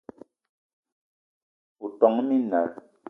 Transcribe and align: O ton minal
O 1.85 1.87
ton 1.99 2.15
minal 2.27 2.67